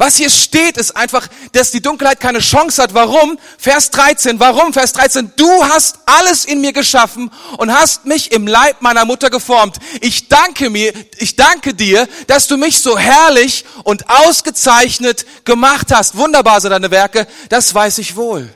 [0.00, 2.94] Was hier steht, ist einfach, dass die Dunkelheit keine Chance hat.
[2.94, 3.38] Warum?
[3.58, 4.40] Vers 13.
[4.40, 4.72] Warum?
[4.72, 5.34] Vers 13.
[5.36, 9.76] Du hast alles in mir geschaffen und hast mich im Leib meiner Mutter geformt.
[10.00, 16.16] Ich danke mir, ich danke dir, dass du mich so herrlich und ausgezeichnet gemacht hast.
[16.16, 17.26] Wunderbar sind deine Werke.
[17.50, 18.48] Das weiß ich wohl.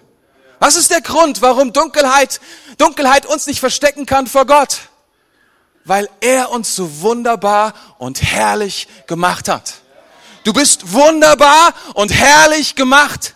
[0.61, 2.41] Was ist der Grund, warum Dunkelheit,
[2.79, 4.79] Dunkelheit uns nicht verstecken kann vor Gott?
[5.85, 9.84] Weil er uns so wunderbar und herrlich gemacht hat.
[10.45, 13.35] Du bist wunderbar und herrlich gemacht.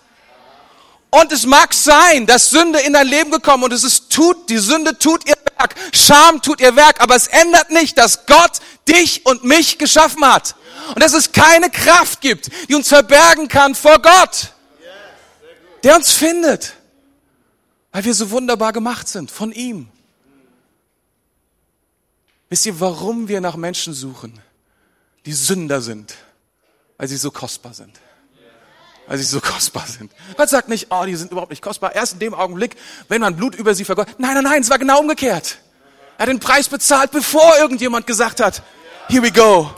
[1.11, 4.59] Und es mag sein, dass Sünde in dein Leben gekommen und es ist tut, die
[4.59, 9.25] Sünde tut ihr Werk, Scham tut ihr Werk, aber es ändert nicht, dass Gott dich
[9.25, 10.55] und mich geschaffen hat.
[10.94, 14.53] Und dass es keine Kraft gibt, die uns verbergen kann vor Gott,
[15.83, 16.75] der uns findet,
[17.90, 19.88] weil wir so wunderbar gemacht sind von ihm.
[22.51, 24.38] Wisst ihr, warum wir nach Menschen suchen,
[25.27, 26.14] die Sünder sind?
[26.98, 27.98] Weil sie so kostbar sind.
[29.06, 30.12] Weil sie so kostbar sind.
[30.37, 31.94] Gott sagt nicht, oh, die sind überhaupt nicht kostbar.
[31.94, 32.76] Erst in dem Augenblick,
[33.08, 34.08] wenn man Blut über sie vergott.
[34.18, 35.58] Nein, nein, nein, es war genau umgekehrt.
[36.18, 38.62] Er hat den Preis bezahlt, bevor irgendjemand gesagt hat,
[39.08, 39.70] here we go.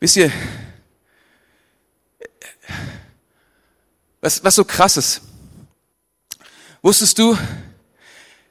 [0.00, 0.32] Wisst ihr,
[4.20, 5.20] was, was so krass ist?
[6.80, 7.36] Wusstest du,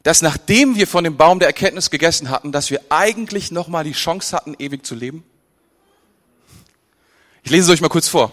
[0.07, 3.91] dass nachdem wir von dem Baum der Erkenntnis gegessen hatten, dass wir eigentlich nochmal die
[3.91, 5.25] Chance hatten, ewig zu leben?
[7.43, 8.31] Ich lese es euch mal kurz vor.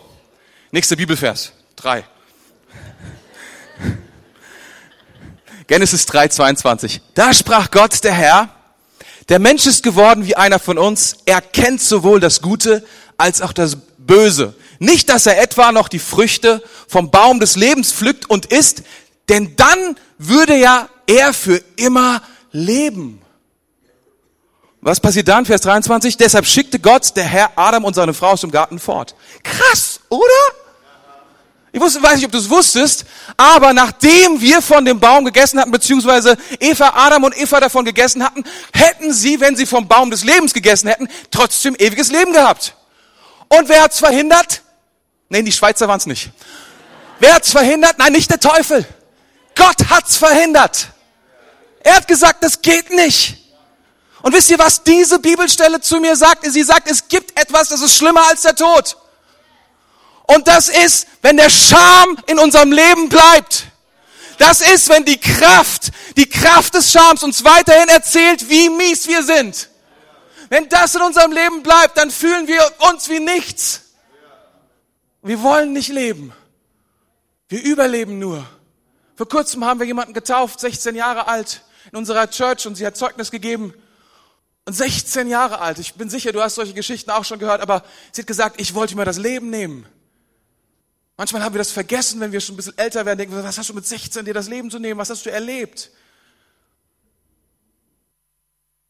[0.71, 2.05] Nächster Bibelvers, drei.
[5.67, 7.01] Genesis 3, 22.
[7.15, 8.51] Da sprach Gott, der Herr,
[9.29, 13.53] der Mensch ist geworden wie einer von uns, er kennt sowohl das Gute als auch
[13.53, 14.55] das Böse.
[14.79, 18.85] Nicht, dass er etwa noch die Früchte vom Baum des Lebens pflückt und isst,
[19.29, 23.21] denn dann würde ja er für immer leben.
[24.81, 25.47] Was passiert dann?
[25.47, 26.19] Vers 23.
[26.19, 29.15] Deshalb schickte Gott, der Herr, Adam und seine Frau aus dem Garten fort.
[29.43, 30.29] Krass, oder?
[31.73, 33.05] Ich wusste, weiß nicht, ob du es wusstest,
[33.37, 38.23] aber nachdem wir von dem Baum gegessen hatten, beziehungsweise Eva, Adam und Eva davon gegessen
[38.23, 42.77] hatten, hätten sie, wenn sie vom Baum des Lebens gegessen hätten, trotzdem ewiges Leben gehabt.
[43.49, 44.63] Und wer hat's verhindert?
[45.31, 46.31] Nein, die Schweizer waren's nicht.
[47.19, 47.99] Wer hat's verhindert?
[47.99, 48.87] Nein, nicht der Teufel.
[49.57, 50.89] Gott hat's verhindert.
[51.85, 53.37] Er hat gesagt, das geht nicht.
[54.23, 56.51] Und wisst ihr, was diese Bibelstelle zu mir sagt?
[56.51, 58.97] Sie sagt, es gibt etwas, das ist schlimmer als der Tod.
[60.27, 63.67] Und das ist, wenn der Scham in unserem Leben bleibt.
[64.39, 69.23] Das ist, wenn die Kraft, die Kraft des Schams uns weiterhin erzählt, wie mies wir
[69.23, 69.69] sind.
[70.49, 73.83] Wenn das in unserem Leben bleibt, dann fühlen wir uns wie nichts.
[75.21, 76.33] Wir wollen nicht leben.
[77.49, 78.47] Wir überleben nur.
[79.17, 81.61] Vor kurzem haben wir jemanden getauft, 16 Jahre alt
[81.95, 83.73] in unserer Church und sie hat Zeugnis gegeben.
[84.65, 87.85] Und 16 Jahre alt, ich bin sicher, du hast solche Geschichten auch schon gehört, aber
[88.11, 89.87] sie hat gesagt, ich wollte mir das Leben nehmen.
[91.17, 93.69] Manchmal haben wir das vergessen, wenn wir schon ein bisschen älter werden, denken was hast
[93.69, 95.93] du mit 16 dir das Leben zu nehmen, was hast du erlebt?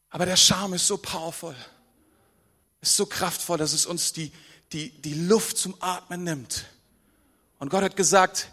[0.09, 1.55] Aber der Charme ist so powerful,
[2.81, 4.31] ist so kraftvoll, dass es uns die,
[4.71, 6.65] die, die Luft zum Atmen nimmt.
[7.59, 8.49] Und Gott hat gesagt,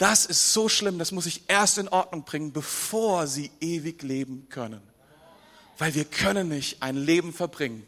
[0.00, 4.48] das ist so schlimm, das muss ich erst in Ordnung bringen, bevor sie ewig leben
[4.48, 4.80] können.
[5.76, 7.86] Weil wir können nicht ein Leben verbringen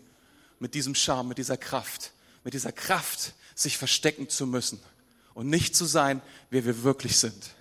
[0.59, 2.13] mit diesem Charme, mit dieser Kraft,
[2.45, 4.79] mit dieser Kraft, sich verstecken zu müssen
[5.33, 6.21] und nicht zu sein,
[6.51, 7.55] wer wir wirklich sind.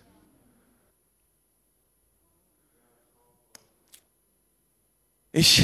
[5.31, 5.63] Ich,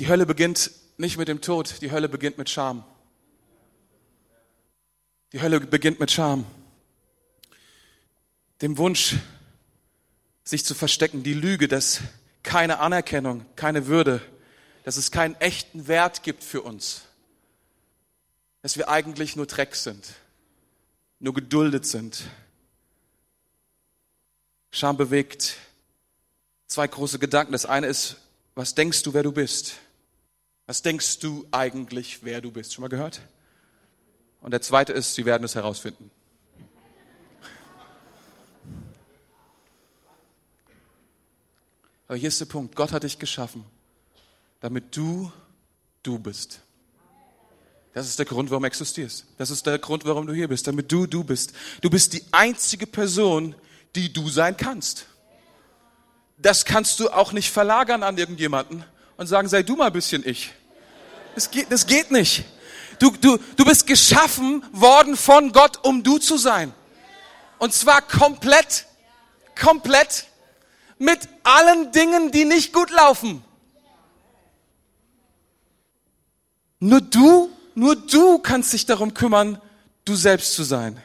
[0.00, 2.84] die Hölle beginnt nicht mit dem Tod, die Hölle beginnt mit Scham.
[5.34, 6.46] Die Hölle beginnt mit Scham.
[8.62, 9.16] Dem Wunsch,
[10.44, 12.02] sich zu verstecken, die Lüge, dass
[12.44, 14.22] keine Anerkennung, keine Würde,
[14.84, 17.02] dass es keinen echten Wert gibt für uns,
[18.62, 20.06] dass wir eigentlich nur Dreck sind,
[21.18, 22.22] nur geduldet sind.
[24.70, 25.56] Scham bewegt
[26.68, 27.50] zwei große Gedanken.
[27.50, 28.18] Das eine ist,
[28.54, 29.74] was denkst du, wer du bist?
[30.66, 32.72] Was denkst du eigentlich, wer du bist?
[32.72, 33.20] Schon mal gehört?
[34.44, 36.10] Und der zweite ist, sie werden es herausfinden.
[42.06, 42.76] Aber hier ist der Punkt.
[42.76, 43.64] Gott hat dich geschaffen,
[44.60, 45.32] damit du
[46.02, 46.60] du bist.
[47.94, 49.24] Das ist der Grund, warum du existierst.
[49.38, 51.54] Das ist der Grund, warum du hier bist, damit du du bist.
[51.80, 53.54] Du bist die einzige Person,
[53.96, 55.06] die du sein kannst.
[56.36, 58.84] Das kannst du auch nicht verlagern an irgendjemanden
[59.16, 60.52] und sagen, sei du mal ein bisschen ich.
[61.34, 62.44] Das geht, das geht nicht.
[62.98, 66.72] Du, du, du bist geschaffen worden von Gott, um du zu sein.
[67.58, 68.86] Und zwar komplett,
[69.60, 70.26] komplett.
[70.98, 73.44] mit allen Dingen, die nicht gut laufen.
[76.80, 79.60] Nur du, nur du kannst dich darum kümmern,
[80.04, 81.00] du selbst zu sein.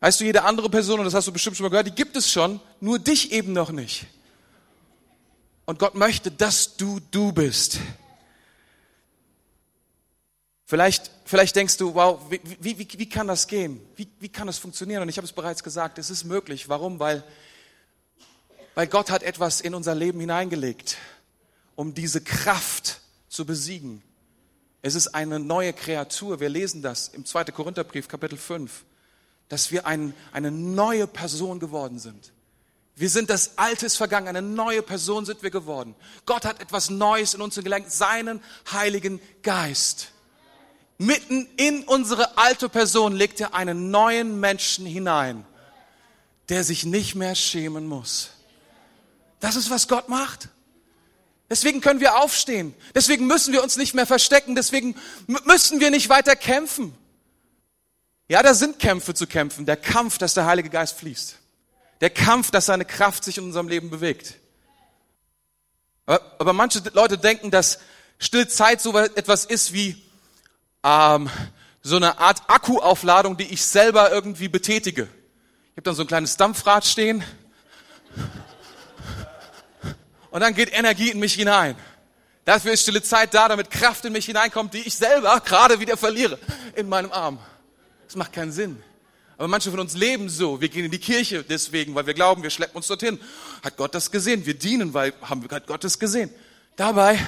[0.00, 2.16] Weißt du, jede andere Person, und das hast du bestimmt schon mal gehört, die gibt
[2.16, 4.06] es schon, nur dich eben noch nicht.
[5.64, 7.78] Und Gott möchte, dass du du bist.
[10.68, 13.80] Vielleicht, vielleicht denkst du, wow, wie, wie, wie, wie kann das gehen?
[13.96, 15.00] Wie, wie kann das funktionieren?
[15.00, 16.68] Und ich habe es bereits gesagt, es ist möglich.
[16.68, 17.00] Warum?
[17.00, 17.24] Weil,
[18.74, 20.98] weil Gott hat etwas in unser Leben hineingelegt,
[21.74, 23.00] um diese Kraft
[23.30, 24.02] zu besiegen.
[24.82, 26.38] Es ist eine neue Kreatur.
[26.38, 27.44] Wir lesen das im 2.
[27.44, 28.84] Korintherbrief, Kapitel 5,
[29.48, 32.30] dass wir ein, eine neue Person geworden sind.
[32.94, 35.94] Wir sind das Alte ist vergangen, eine neue Person sind wir geworden.
[36.26, 40.12] Gott hat etwas Neues in uns gelenkt, seinen Heiligen Geist.
[40.98, 45.46] Mitten in unsere alte Person legt er einen neuen Menschen hinein,
[46.48, 48.30] der sich nicht mehr schämen muss.
[49.38, 50.48] Das ist, was Gott macht.
[51.48, 52.74] Deswegen können wir aufstehen.
[52.94, 54.56] Deswegen müssen wir uns nicht mehr verstecken.
[54.56, 54.96] Deswegen
[55.44, 56.92] müssen wir nicht weiter kämpfen.
[58.28, 59.64] Ja, da sind Kämpfe zu kämpfen.
[59.64, 61.36] Der Kampf, dass der Heilige Geist fließt.
[62.00, 64.34] Der Kampf, dass seine Kraft sich in unserem Leben bewegt.
[66.06, 67.78] Aber, aber manche Leute denken, dass
[68.18, 70.02] Stillzeit so etwas ist wie
[70.84, 71.30] ähm,
[71.82, 75.02] so eine Art Akkuaufladung, die ich selber irgendwie betätige.
[75.02, 77.24] Ich habe dann so ein kleines Dampfrad stehen
[80.30, 81.76] und dann geht Energie in mich hinein.
[82.44, 85.96] Dafür ist stille Zeit da, damit Kraft in mich hineinkommt, die ich selber gerade wieder
[85.96, 86.38] verliere
[86.74, 87.38] in meinem Arm.
[88.06, 88.82] Das macht keinen Sinn.
[89.36, 90.60] Aber manche von uns leben so.
[90.60, 93.20] Wir gehen in die Kirche deswegen, weil wir glauben, wir schleppen uns dorthin.
[93.62, 94.46] Hat Gott das gesehen?
[94.46, 96.30] Wir dienen, weil haben, hat Gott das gesehen.
[96.74, 97.20] Dabei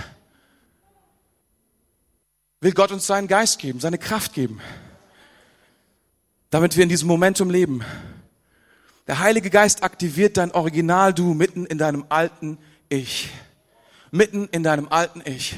[2.60, 4.60] will Gott uns seinen Geist geben, seine Kraft geben,
[6.50, 7.82] damit wir in diesem Momentum leben.
[9.06, 13.30] Der Heilige Geist aktiviert dein Original-Du mitten in deinem alten Ich.
[14.10, 15.56] Mitten in deinem alten Ich.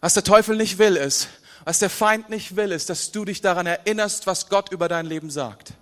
[0.00, 1.28] Was der Teufel nicht will, ist,
[1.64, 5.06] was der Feind nicht will, ist, dass du dich daran erinnerst, was Gott über dein
[5.06, 5.74] Leben sagt.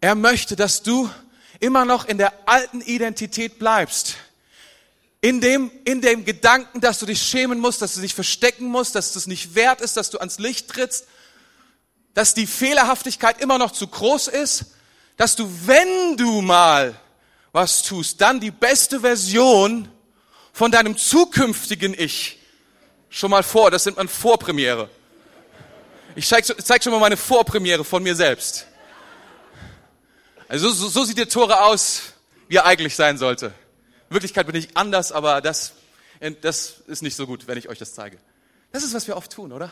[0.00, 1.10] Er möchte, dass du
[1.60, 4.16] immer noch in der alten Identität bleibst
[5.20, 8.94] in dem, in dem Gedanken, dass du dich schämen musst, dass du dich verstecken musst,
[8.94, 11.06] dass es nicht wert ist, dass du ans Licht trittst,
[12.14, 14.66] dass die Fehlerhaftigkeit immer noch zu groß ist,
[15.16, 16.98] dass du, wenn du mal
[17.52, 19.88] was tust, dann die beste Version
[20.52, 22.38] von deinem zukünftigen Ich
[23.10, 24.88] schon mal vor, das sind man Vorpremiere.
[26.14, 28.66] Ich zeig, zeig schon mal meine Vorpremiere von mir selbst.
[30.48, 32.02] Also so, so sieht der Tore aus,
[32.48, 33.52] wie er eigentlich sein sollte.
[34.10, 35.72] Wirklichkeit bin ich anders, aber das,
[36.42, 38.18] das ist nicht so gut, wenn ich euch das zeige.
[38.72, 39.70] Das ist, was wir oft tun, oder?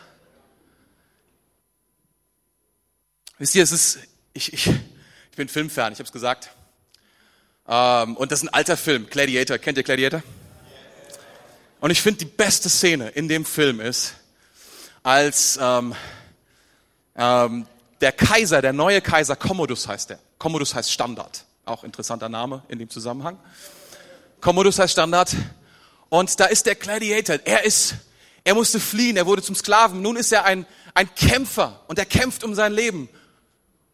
[3.38, 3.98] Wisst ihr, es ist,
[4.32, 6.50] ich, ich, ich bin Filmfan, ich habe es gesagt.
[7.66, 9.58] Ähm, und das ist ein alter Film, Gladiator.
[9.58, 10.22] Kennt ihr Gladiator?
[11.80, 14.14] Und ich finde, die beste Szene in dem Film ist,
[15.02, 15.94] als ähm,
[17.16, 17.66] ähm,
[18.00, 20.18] der Kaiser, der neue Kaiser, Commodus heißt der.
[20.38, 21.44] Commodus heißt Standard.
[21.64, 23.38] Auch interessanter Name in dem Zusammenhang.
[24.40, 25.34] Commodus heißt Standard.
[26.08, 27.38] Und da ist der Gladiator.
[27.44, 27.94] Er ist,
[28.44, 30.00] er musste fliehen, er wurde zum Sklaven.
[30.00, 33.08] Nun ist er ein, ein Kämpfer und er kämpft um sein Leben.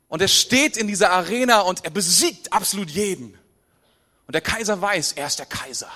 [0.08, 3.36] Und er steht in dieser Arena und er besiegt absolut jeden.
[4.26, 5.90] Und der Kaiser weiß, er ist der Kaiser.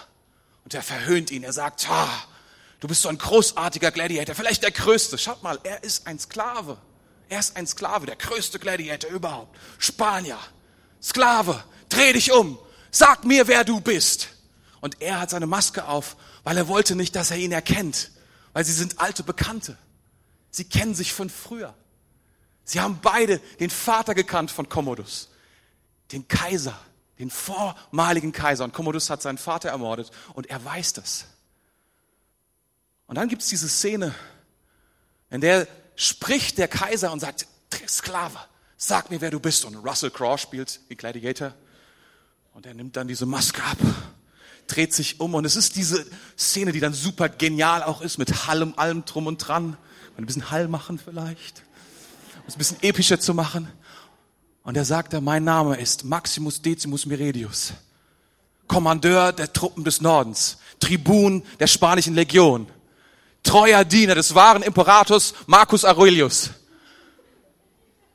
[0.64, 1.44] Und er verhöhnt ihn.
[1.44, 2.24] Er sagt, ah,
[2.80, 5.18] du bist so ein großartiger Gladiator, vielleicht der größte.
[5.18, 6.78] Schaut mal, er ist ein Sklave.
[7.28, 9.56] Er ist ein Sklave, der größte Gladiator überhaupt.
[9.78, 10.38] Spanier,
[11.02, 12.58] Sklave, dreh dich um,
[12.90, 14.28] sag mir, wer du bist.
[14.81, 18.11] Und er hat seine Maske auf, weil er wollte nicht, dass er ihn erkennt,
[18.53, 19.77] weil sie sind alte Bekannte.
[20.51, 21.75] Sie kennen sich von früher.
[22.64, 25.31] Sie haben beide den Vater gekannt von Commodus,
[26.12, 26.79] den Kaiser,
[27.19, 28.64] den vormaligen Kaiser.
[28.64, 31.26] Und Commodus hat seinen Vater ermordet und er weiß das.
[33.07, 34.14] Und dann gibt es diese Szene,
[35.31, 35.66] in der
[35.97, 37.47] spricht der Kaiser und sagt,
[37.87, 38.39] Sklave,
[38.76, 39.64] sag mir, wer du bist.
[39.64, 41.55] Und Russell Crowe spielt die Gladiator
[42.53, 43.79] und er nimmt dann diese Maske ab
[44.69, 46.07] dreht sich um und es ist diese
[46.39, 49.77] Szene, die dann super genial auch ist, mit Hallem, allem drum und dran.
[50.16, 51.62] Ein bisschen Hall machen vielleicht,
[52.35, 53.69] um es ein bisschen epischer zu machen.
[54.64, 57.73] Und er sagt mein Name ist Maximus Decimus Meridius,
[58.66, 62.66] Kommandeur der Truppen des Nordens, Tribun der spanischen Legion,
[63.45, 66.51] treuer Diener des wahren Imperators Marcus Aurelius,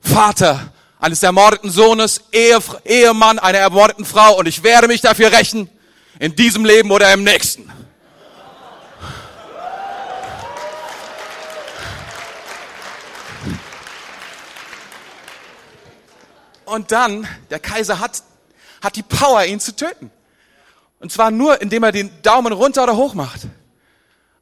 [0.01, 5.70] Vater eines ermordeten Sohnes, Ehemann einer ermordeten Frau und ich werde mich dafür rächen,
[6.20, 7.72] in diesem Leben oder im nächsten.
[16.66, 18.24] Und dann, der Kaiser hat,
[18.82, 20.09] hat die Power, ihn zu töten.
[20.99, 23.41] Und zwar nur, indem er den Daumen runter oder hoch macht.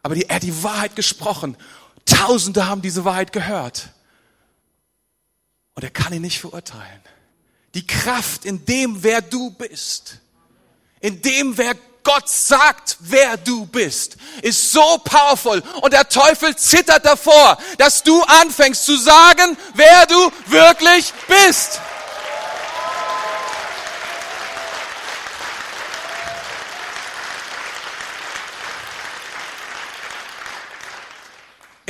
[0.01, 1.57] Aber die, er hat die Wahrheit gesprochen.
[2.05, 3.89] Tausende haben diese Wahrheit gehört.
[5.75, 7.01] Und er kann ihn nicht verurteilen.
[7.73, 10.20] Die Kraft in dem, wer du bist,
[11.01, 15.61] in dem, wer Gott sagt, wer du bist, ist so powerful.
[15.81, 21.79] Und der Teufel zittert davor, dass du anfängst zu sagen, wer du wirklich bist.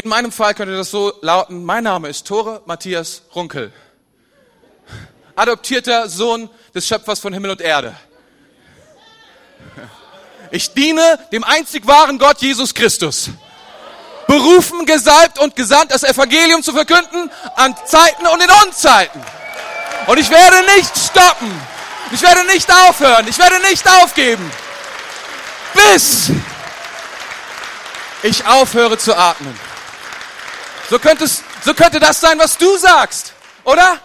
[0.04, 3.72] In meinem Fall könnte das so lauten, mein Name ist Tore Matthias Runkel.
[5.36, 7.96] Adoptierter Sohn des Schöpfers von Himmel und Erde.
[10.52, 13.30] Ich diene dem einzig wahren Gott Jesus Christus.
[14.28, 19.22] Berufen, gesalbt und gesandt, das Evangelium zu verkünden an Zeiten und in Unzeiten.
[20.08, 21.52] Und ich werde nicht stoppen.
[22.12, 23.28] Ich werde nicht aufhören.
[23.28, 24.52] Ich werde nicht aufgeben.
[25.74, 26.32] Bis
[28.24, 29.58] ich aufhöre zu atmen.
[30.90, 31.00] So
[31.64, 33.34] so könnte das sein, was du sagst,
[33.64, 34.00] oder?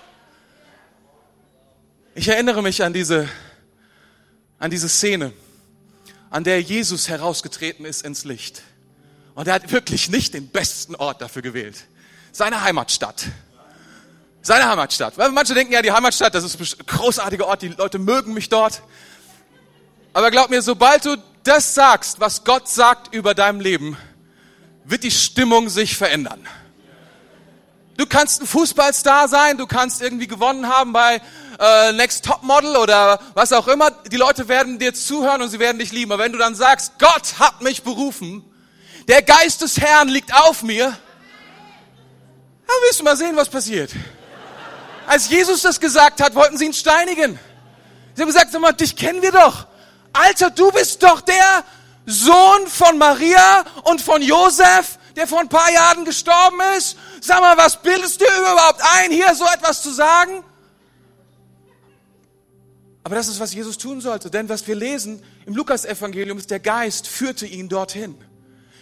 [2.14, 3.28] Ich erinnere mich an diese,
[4.58, 5.32] an diese Szene,
[6.36, 8.60] an der Jesus herausgetreten ist ins Licht.
[9.34, 11.86] Und er hat wirklich nicht den besten Ort dafür gewählt.
[12.30, 13.24] Seine Heimatstadt.
[14.42, 15.16] Seine Heimatstadt.
[15.16, 18.50] Weil manche denken ja, die Heimatstadt, das ist ein großartiger Ort, die Leute mögen mich
[18.50, 18.82] dort.
[20.12, 23.96] Aber glaub mir, sobald du das sagst, was Gott sagt über deinem Leben,
[24.84, 26.46] wird die Stimmung sich verändern.
[27.96, 31.22] Du kannst ein Fußballstar sein, du kannst irgendwie gewonnen haben bei
[31.58, 33.90] äh, Next Top Model oder was auch immer.
[33.90, 36.12] Die Leute werden dir zuhören und sie werden dich lieben.
[36.12, 38.44] Aber wenn du dann sagst, Gott hat mich berufen,
[39.08, 40.86] der Geist des Herrn liegt auf mir,
[42.66, 43.92] dann wirst du mal sehen, was passiert.
[45.06, 47.38] Als Jesus das gesagt hat, wollten sie ihn steinigen.
[48.14, 49.66] Sie haben gesagt, sag mal, dich kennen wir doch.
[50.12, 51.64] Alter, du bist doch der
[52.06, 56.96] Sohn von Maria und von Josef, der vor ein paar Jahren gestorben ist.
[57.20, 60.42] Sag mal, was bildest du überhaupt ein, hier so etwas zu sagen?
[63.06, 64.30] Aber das ist, was Jesus tun sollte.
[64.32, 68.16] Denn was wir lesen im Lukas-Evangelium ist, der Geist führte ihn dorthin.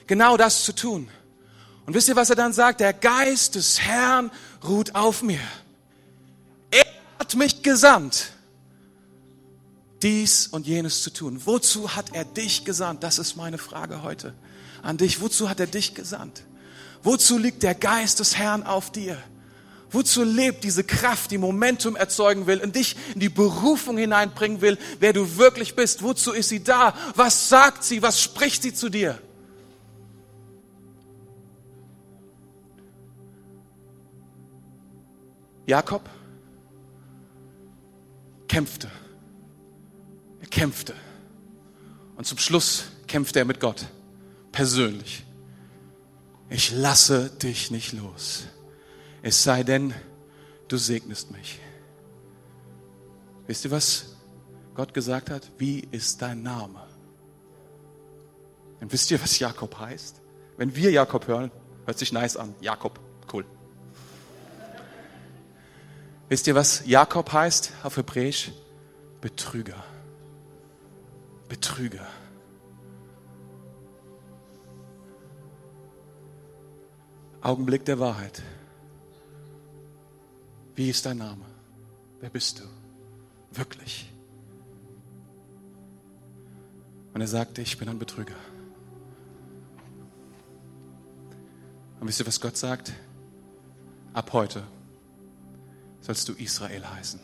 [0.07, 1.11] Genau das zu tun.
[1.85, 2.81] Und wisst ihr, was er dann sagt?
[2.81, 4.31] Der Geist des Herrn
[4.67, 5.43] ruht auf mir.
[6.71, 6.87] Er
[7.19, 8.31] hat mich gesandt,
[10.03, 11.43] dies und jenes zu tun.
[11.45, 13.03] Wozu hat er dich gesandt?
[13.03, 14.33] Das ist meine Frage heute
[14.81, 15.21] an dich.
[15.21, 16.45] Wozu hat er dich gesandt?
[17.03, 19.23] Wozu liegt der Geist des Herrn auf dir?
[19.95, 24.77] Wozu lebt diese Kraft, die Momentum erzeugen will und dich in die Berufung hineinbringen will,
[24.99, 26.03] wer du wirklich bist?
[26.03, 26.95] Wozu ist sie da?
[27.15, 28.03] Was sagt sie?
[28.03, 29.21] Was spricht sie zu dir?
[35.67, 36.11] Jakob
[38.49, 38.91] kämpfte.
[40.41, 40.95] Er kämpfte.
[42.17, 43.87] Und zum Schluss kämpfte er mit Gott
[44.51, 45.25] persönlich.
[46.51, 48.45] Ich lasse dich nicht los.
[49.27, 49.95] Es sei denn,
[50.69, 51.59] du segnest mich.
[53.47, 54.17] Wisst ihr, was
[54.75, 55.51] Gott gesagt hat?
[55.57, 56.87] Wie ist dein Name?
[58.83, 60.21] Und wisst ihr, was Jakob heißt?
[60.59, 61.51] Wenn wir Jakob hören,
[61.87, 62.55] hört sich nice an.
[62.61, 63.01] Jakob,
[63.33, 63.47] cool.
[66.29, 68.53] Wisst ihr, was Jakob heißt auf Hebräisch?
[69.23, 69.83] Betrüger.
[71.49, 72.07] Betrüger.
[77.41, 78.43] Augenblick der Wahrheit.
[80.75, 81.45] Wie ist dein Name?
[82.21, 82.65] Wer bist du?
[83.53, 84.11] Wirklich.
[87.13, 88.35] Und er sagte, ich bin ein Betrüger.
[92.01, 92.93] Und wisst ihr, was Gott sagt?
[94.13, 94.65] Ab heute
[96.01, 97.21] sollst du Israel heißen.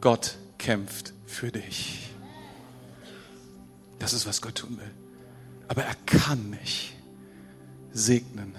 [0.00, 2.10] Gott kämpft für dich.
[3.98, 4.90] Das ist, was Gott tun will.
[5.68, 6.94] Aber er kann nicht
[7.92, 8.54] segnen,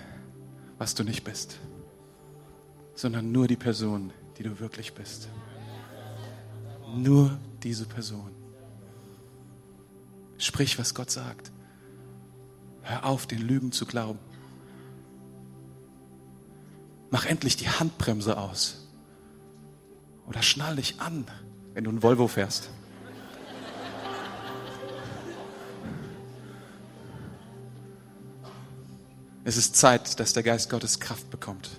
[0.77, 1.57] was du nicht bist,
[2.97, 5.29] sondern nur die Person, die du wirklich bist.
[6.95, 8.31] Nur diese Person.
[10.39, 11.51] Sprich, was Gott sagt.
[12.81, 14.19] Hör auf, den Lügen zu glauben.
[17.11, 18.87] Mach endlich die Handbremse aus.
[20.27, 21.25] Oder schnall dich an,
[21.73, 22.69] wenn du ein Volvo fährst.
[29.43, 31.69] Es ist Zeit, dass der Geist Gottes Kraft bekommt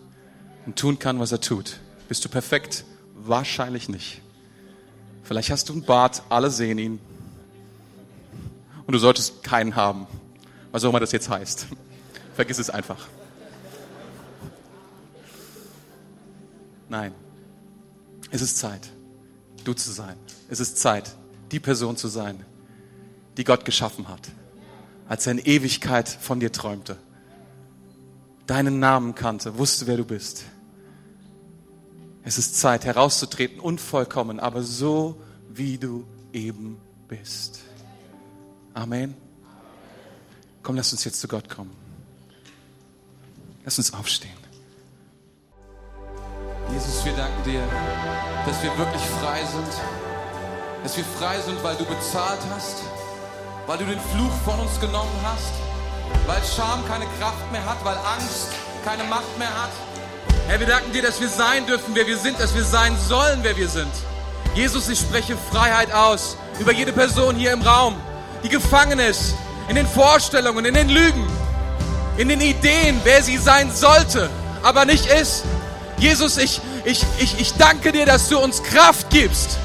[0.69, 1.79] und tun kann, was er tut.
[2.09, 2.85] Bist du perfekt?
[3.15, 4.21] Wahrscheinlich nicht.
[5.23, 7.01] Vielleicht hast du einen Bart, alle sehen ihn.
[8.87, 10.07] Und du solltest keinen haben.
[10.71, 11.69] Was auch immer das jetzt heißt.
[12.35, 13.07] Vergiss es einfach.
[16.91, 17.15] Nein.
[18.31, 18.91] Es ist Zeit,
[19.65, 20.19] du zu sein.
[20.51, 21.15] Es ist Zeit,
[21.51, 22.45] die Person zu sein,
[23.39, 24.29] die Gott geschaffen hat,
[25.09, 26.99] als er in Ewigkeit von dir träumte,
[28.47, 30.45] deinen Namen kannte, wusste, wer du bist.
[32.25, 37.61] Es ist Zeit, herauszutreten, unvollkommen, aber so, wie du eben bist.
[38.75, 39.17] Amen.
[40.63, 41.75] Komm, lass uns jetzt zu Gott kommen.
[43.65, 44.37] Lass uns aufstehen.
[46.73, 47.63] Jesus, wir danken dir,
[48.47, 49.69] dass wir wirklich frei sind.
[50.83, 52.83] Dass wir frei sind, weil du bezahlt hast,
[53.67, 55.53] weil du den Fluch von uns genommen hast,
[56.27, 58.53] weil Scham keine Kraft mehr hat, weil Angst
[58.85, 59.71] keine Macht mehr hat.
[60.49, 63.41] Herr, wir danken dir, dass wir sein dürfen, wer wir sind, dass wir sein sollen,
[63.43, 63.93] wer wir sind.
[64.55, 67.95] Jesus, ich spreche Freiheit aus über jede Person hier im Raum,
[68.43, 69.35] die gefangen ist
[69.69, 71.27] in den Vorstellungen, in den Lügen,
[72.17, 74.31] in den Ideen, wer sie sein sollte,
[74.63, 75.45] aber nicht ist.
[75.99, 79.59] Jesus, ich, ich, ich, ich danke dir, dass du uns Kraft gibst,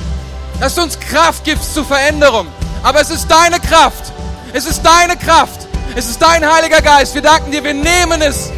[0.60, 2.48] dass du uns Kraft gibst zur Veränderung.
[2.84, 4.12] Aber es ist deine Kraft.
[4.52, 5.66] Es ist deine Kraft.
[5.96, 7.16] Es ist dein Heiliger Geist.
[7.16, 8.52] Wir danken dir, wir nehmen es.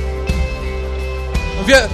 [1.59, 1.87] Und wir,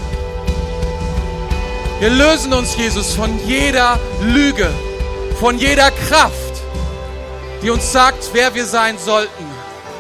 [2.01, 4.67] wir lösen uns, Jesus, von jeder Lüge,
[5.39, 6.33] von jeder Kraft,
[7.61, 9.45] die uns sagt, wer wir sein sollten,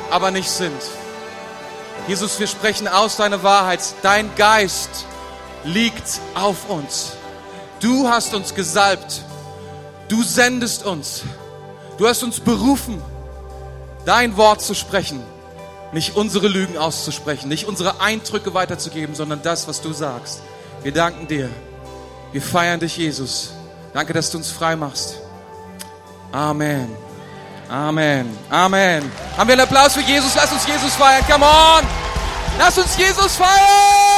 [0.09, 0.81] aber nicht sind.
[2.07, 3.81] Jesus, wir sprechen aus deine Wahrheit.
[4.01, 5.05] Dein Geist
[5.63, 7.11] liegt auf uns.
[7.81, 9.21] Du hast uns gesalbt.
[10.07, 11.21] Du sendest uns.
[11.99, 12.99] Du hast uns berufen,
[14.05, 15.21] dein Wort zu sprechen.
[15.91, 20.41] Nicht unsere Lügen auszusprechen, nicht unsere Eindrücke weiterzugeben, sondern das, was du sagst.
[20.81, 21.51] Wir danken dir.
[22.31, 23.51] Wir feiern dich, Jesus.
[23.93, 25.15] Danke, dass du uns frei machst.
[26.31, 26.89] Amen.
[27.69, 28.37] Amen.
[28.49, 29.11] Amen.
[29.37, 30.35] Haben wir einen Applaus für Jesus?
[30.35, 31.23] Lass uns Jesus feiern.
[31.29, 31.85] Come on.
[32.57, 34.10] Lass uns Jesus feiern.